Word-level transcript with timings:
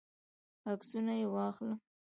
عکسونه 0.71 1.13
یې 1.19 1.25
واخلم. 1.33 1.79